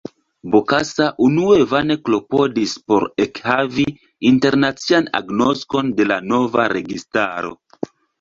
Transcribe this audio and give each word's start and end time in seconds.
Bokassa 0.53 1.07
unue 1.25 1.57
vane 1.73 1.97
klopodis 2.07 2.73
por 2.91 3.05
ekhavi 3.25 3.85
internacian 4.31 5.11
agnoskon 5.21 5.93
de 6.01 6.09
la 6.13 6.19
nova 6.33 6.67
registaro. 6.75 7.53